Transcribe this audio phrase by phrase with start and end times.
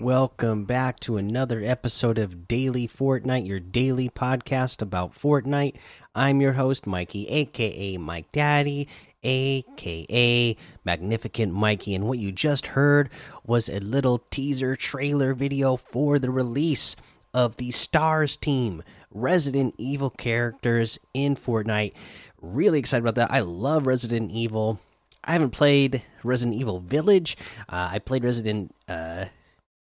[0.00, 5.74] Welcome back to another episode of Daily Fortnite, your daily podcast about Fortnite.
[6.14, 8.86] I'm your host, Mikey, aka Mike Daddy,
[9.24, 11.96] aka Magnificent Mikey.
[11.96, 13.10] And what you just heard
[13.44, 16.94] was a little teaser trailer video for the release
[17.34, 21.92] of the Stars team, Resident Evil characters in Fortnite.
[22.40, 23.32] Really excited about that.
[23.32, 24.78] I love Resident Evil.
[25.24, 27.36] I haven't played Resident Evil Village.
[27.68, 29.24] Uh, I played Resident uh,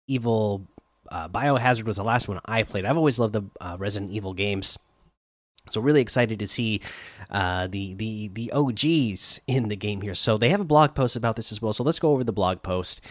[0.07, 0.67] Evil
[1.09, 2.85] uh, Biohazard was the last one I played.
[2.85, 4.77] I've always loved the uh, Resident Evil games,
[5.69, 6.81] so really excited to see
[7.29, 10.15] uh, the the the OGs in the game here.
[10.15, 11.73] So they have a blog post about this as well.
[11.73, 13.01] So let's go over the blog post.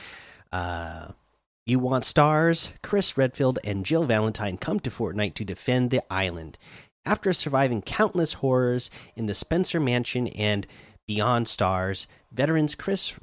[0.53, 1.13] Uh,
[1.65, 2.73] you want stars?
[2.83, 6.59] Chris Redfield and Jill Valentine come to Fortnite to defend the island.
[7.05, 10.67] After surviving countless horrors in the Spencer Mansion and
[11.07, 13.15] beyond stars, veterans Chris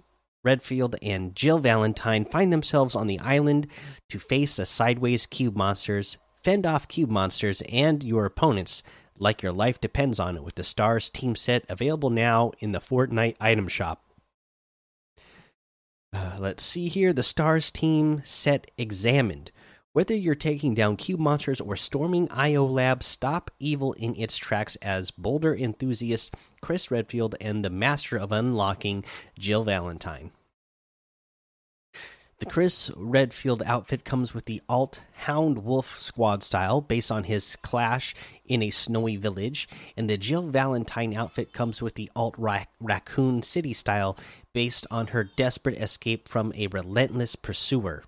[0.44, 3.68] Redfield and Jill Valentine find themselves on the island
[4.10, 8.84] to face the sideways cube monsters, fend off cube monsters, and your opponents
[9.18, 12.80] like your life depends on it with the Stars team set available now in the
[12.80, 14.04] Fortnite item shop.
[16.12, 19.52] Uh, let's see here the Stars team set examined.
[19.94, 24.76] Whether you're taking down cube monsters or storming IO Lab, stop evil in its tracks
[24.78, 29.06] as boulder enthusiast Chris Redfield and the master of unlocking
[29.38, 30.32] Jill Valentine.
[32.40, 37.56] The Chris Redfield outfit comes with the alt Hound Wolf squad style based on his
[37.58, 43.44] clash in a snowy village, and the Jill Valentine outfit comes with the alt Raccoon
[43.44, 44.18] City style
[44.54, 48.04] based on her desperate escape from a relentless pursuer.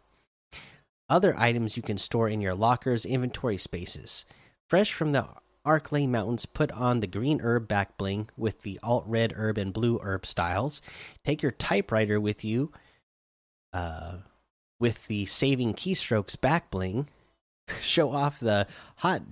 [1.07, 4.25] Other items you can store in your locker's inventory spaces.
[4.67, 5.27] Fresh from the
[5.65, 9.73] Arklay Mountains, put on the green herb back bling with the alt red herb and
[9.73, 10.81] blue herb styles.
[11.23, 12.71] Take your typewriter with you
[13.73, 14.17] uh,
[14.79, 17.09] with the saving keystrokes back bling.
[17.81, 18.67] Show off the
[18.97, 19.23] hot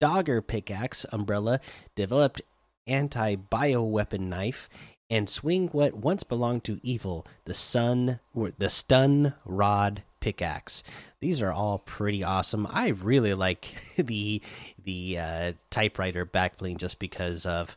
[0.00, 1.60] dogger pickaxe umbrella,
[1.94, 2.42] developed
[2.86, 4.68] anti bio weapon knife,
[5.08, 8.20] and swing what once belonged to evil the sun
[8.58, 10.82] the stun rod pickaxe.
[11.20, 12.66] These are all pretty awesome.
[12.70, 14.40] I really like the
[14.82, 17.76] the uh, typewriter backbling just because of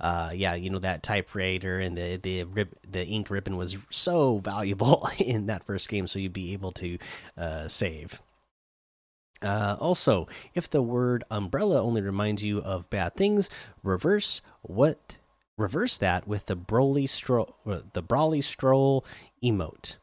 [0.00, 4.38] uh, yeah you know that typewriter and the the rib the ink ribbon was so
[4.38, 6.98] valuable in that first game so you'd be able to
[7.36, 8.22] uh, save.
[9.42, 13.50] Uh, also, if the word umbrella only reminds you of bad things,
[13.82, 15.18] reverse what
[15.58, 19.04] reverse that with the Brolly stroll, the Brawly stroll
[19.42, 19.96] emote.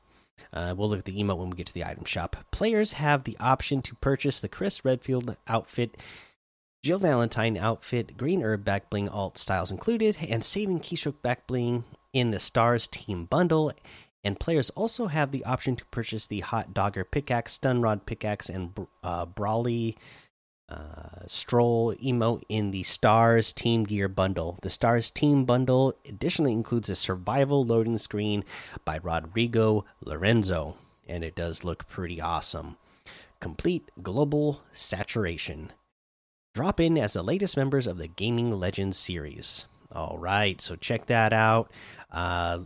[0.51, 2.35] Uh, we'll look at the emote when we get to the item shop.
[2.51, 5.97] Players have the option to purchase the Chris Redfield outfit,
[6.83, 11.85] Jill Valentine outfit, Green Herb back bling alt styles included, and Saving Keystroke back bling
[12.11, 13.71] in the Stars Team bundle.
[14.25, 18.49] And players also have the option to purchase the Hot Dogger pickaxe, Stun Rod pickaxe,
[18.49, 19.97] and uh, Brawly
[20.73, 24.57] uh, Stroll emote in the Stars Team Gear bundle.
[24.61, 28.43] The Stars Team bundle additionally includes a survival loading screen
[28.83, 30.75] by Rodrigo Lorenzo,
[31.07, 32.77] and it does look pretty awesome.
[33.39, 35.71] Complete global saturation.
[36.53, 39.65] Drop in as the latest members of the Gaming Legends series.
[39.91, 41.71] All right, so check that out.
[42.11, 42.59] Uh,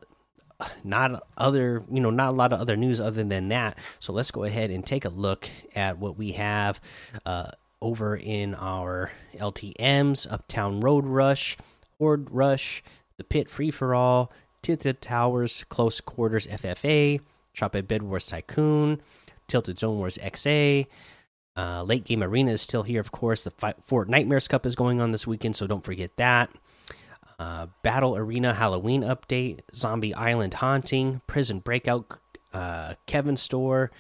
[0.84, 4.32] not other you know not a lot of other news other than that so let's
[4.32, 6.82] go ahead and take a look at what we have
[7.28, 7.52] uh,
[7.82, 11.58] over in our LTMs, Uptown Road Rush,
[12.00, 12.84] Horde Rush,
[13.18, 17.22] The Pit Free for All, Tilted Towers, Close Quarters FFA,
[17.54, 19.02] Chop Bed Wars Tycoon,
[19.48, 20.88] Tilted Zone Wars XA.
[21.56, 23.44] Uh, late Game Arena is still here, of course.
[23.44, 26.52] The Fortnitemares Cup is going on this weekend, so don't forget that.
[27.40, 32.20] Uh, Battle Arena Halloween update, Zombie Island Haunting, Prison Breakout,
[32.54, 33.92] uh, Kevin Store,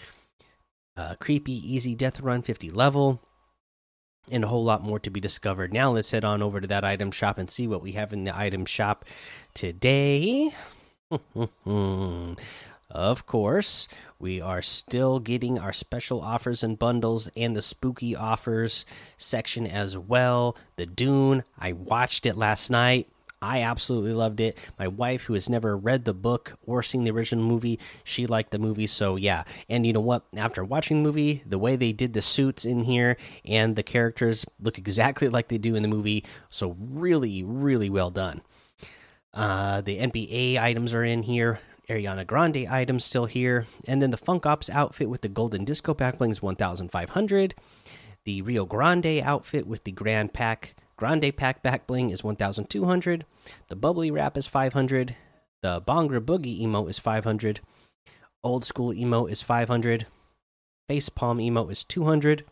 [0.95, 3.21] uh, Creepy Easy Death Run 50 level,
[4.31, 5.73] and a whole lot more to be discovered.
[5.73, 8.23] Now let's head on over to that item shop and see what we have in
[8.23, 9.05] the item shop
[9.53, 10.51] today.
[12.89, 13.87] of course,
[14.19, 18.85] we are still getting our special offers and bundles and the spooky offers
[19.17, 20.57] section as well.
[20.75, 23.07] The Dune, I watched it last night.
[23.41, 24.57] I absolutely loved it.
[24.79, 28.51] My wife, who has never read the book or seen the original movie, she liked
[28.51, 28.87] the movie.
[28.87, 29.43] So, yeah.
[29.69, 30.23] And you know what?
[30.35, 34.45] After watching the movie, the way they did the suits in here and the characters
[34.59, 36.23] look exactly like they do in the movie.
[36.49, 38.41] So, really, really well done.
[39.33, 41.59] Uh, the NBA items are in here.
[41.89, 43.65] Ariana Grande items still here.
[43.87, 47.55] And then the Funk Ops outfit with the Golden Disco backbling is 1,500.
[48.23, 53.25] The Rio Grande outfit with the Grand Pack Grande Pack Back Bling is 1200.
[53.67, 55.15] The Bubbly Wrap is 500.
[55.61, 57.59] The Bhangra Boogie emote is 500.
[58.43, 60.07] Old School emote is 500.
[60.87, 62.45] Face palm emote is 200.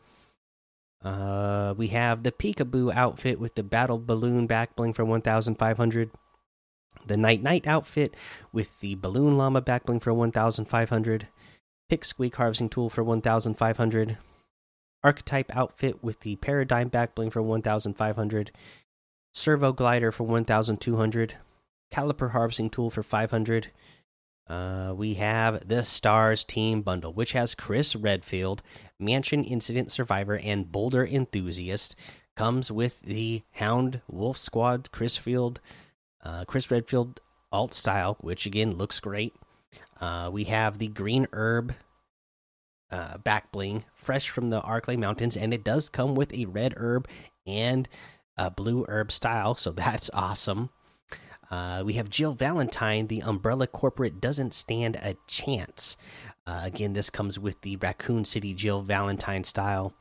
[1.04, 6.12] Uh, we have the Peekaboo outfit with the Battle Balloon back bling for 1,500.
[7.08, 8.16] The Night Knight outfit
[8.52, 11.28] with the Balloon Llama back bling for 1,500.
[11.90, 14.18] Pick Squeak harvesting tool for 1,500.
[15.06, 18.52] Archetype outfit with the Paradigm back bling for 1,500.
[19.36, 21.36] Servo glider for 1,200.
[21.94, 23.68] Caliper harvesting tool for 500.
[24.48, 28.64] Uh, we have the Stars Team Bundle, which has Chris Redfield,
[29.00, 31.96] Mansion Incident Survivor, and Boulder Enthusiast.
[32.36, 35.60] Comes with the Hound Wolf Squad, Chris Field,
[36.24, 37.22] uh, Chris Redfield
[37.52, 39.36] alt style, which again looks great.
[40.02, 41.76] Uh, we have the Green Herb
[42.92, 46.74] uh, back bling, fresh from the Arklay Mountains, and it does come with a red
[46.78, 47.08] herb
[47.46, 47.88] and
[48.38, 50.70] a blue herb style, so that's awesome.
[51.52, 53.08] Uh, we have Jill Valentine.
[53.08, 55.96] The Umbrella Corporate doesn't stand a chance.
[56.48, 59.94] Uh, again, this comes with the Raccoon City Jill Valentine style.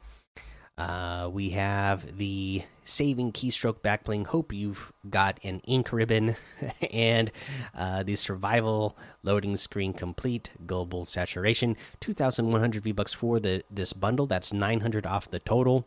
[0.76, 4.26] Uh, we have the Saving Keystroke Backbling.
[4.26, 6.35] Hope you've got an ink ribbon
[6.91, 7.31] and
[7.76, 11.76] uh, the Survival Loading Screen Complete Global Saturation.
[12.00, 14.26] 2,100 V bucks for the this bundle.
[14.26, 15.87] That's 900 off the total.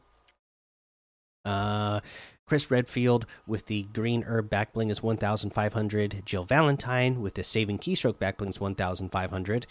[1.44, 2.00] Uh,
[2.46, 6.24] Chris Redfield with the green herb backbling is 1,500.
[6.26, 9.68] Jill Valentine with the saving keystroke backbling is 1,500.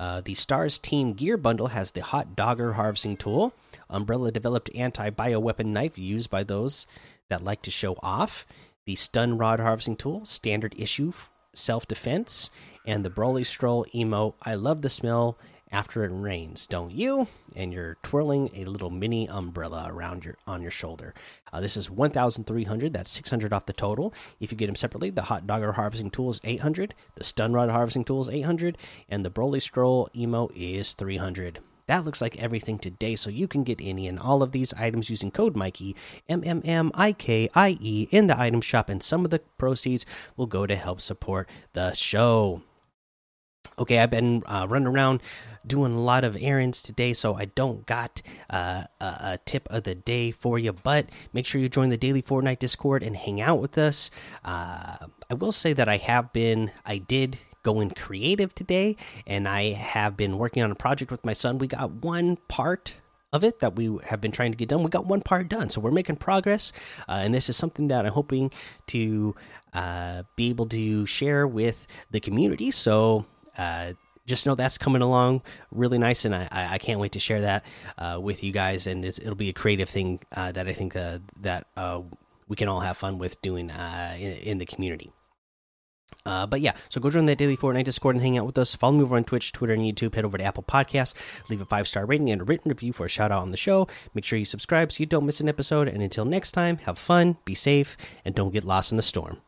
[0.00, 3.52] Uh, the Stars Team Gear Bundle has the Hot Dogger Harvesting Tool,
[3.90, 6.86] Umbrella developed anti bioweapon knife used by those
[7.28, 8.46] that like to show off,
[8.86, 11.12] the Stun Rod Harvesting Tool, standard issue
[11.52, 12.48] self defense,
[12.86, 14.34] and the Brolly Stroll Emo.
[14.42, 15.36] I love the smell
[15.72, 17.26] after it rains, don't you?
[17.54, 21.14] And you're twirling a little mini umbrella around your on your shoulder.
[21.52, 22.92] Uh, this is 1,300.
[22.92, 24.12] That's 600 off the total.
[24.40, 27.70] If you get them separately, the Hot Dogger Harvesting Tool is 800, the Stun Rod
[27.70, 28.78] Harvesting Tool is 800,
[29.08, 31.60] and the Brolly scroll Emo is 300.
[31.90, 35.10] That looks like everything today, so you can get any and all of these items
[35.10, 35.96] using code Mikey
[36.28, 39.40] M M M I K I E in the item shop, and some of the
[39.58, 40.06] proceeds
[40.36, 42.62] will go to help support the show.
[43.80, 45.22] Okay, I've been uh, running around
[45.66, 49.94] doing a lot of errands today, so I don't got uh, a, tip of the
[49.94, 50.74] day for you.
[50.74, 54.10] But make sure you join the daily Fortnite Discord and hang out with us.
[54.44, 54.98] Uh,
[55.30, 59.72] I will say that I have been, I did go in creative today, and I
[59.72, 61.56] have been working on a project with my son.
[61.56, 62.96] We got one part
[63.32, 64.82] of it that we have been trying to get done.
[64.82, 66.74] We got one part done, so we're making progress,
[67.08, 68.52] uh, and this is something that I'm hoping
[68.88, 69.34] to
[69.72, 72.70] uh, be able to share with the community.
[72.70, 73.24] So
[73.58, 73.92] uh,
[74.26, 75.42] just know that's coming along
[75.72, 77.64] really nice, and I, I can't wait to share that
[77.98, 78.86] uh, with you guys.
[78.86, 82.02] And it'll be a creative thing uh, that I think uh, that uh,
[82.48, 85.12] we can all have fun with doing uh, in, in, the community.
[86.26, 88.74] Uh, but yeah, so go join that daily Fortnite Discord and hang out with us.
[88.74, 90.14] Follow me over on Twitch, Twitter, and YouTube.
[90.14, 91.14] Head over to Apple Podcasts,
[91.48, 93.56] leave a five star rating and a written review for a shout out on the
[93.56, 93.88] show.
[94.14, 95.88] Make sure you subscribe so you don't miss an episode.
[95.88, 99.40] And until next time, have fun, be safe, and don't get lost in the storm.